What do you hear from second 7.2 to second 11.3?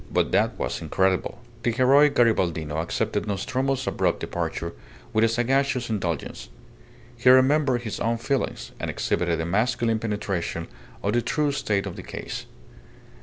remembered his own feelings, and exhibited a masculine penetration of the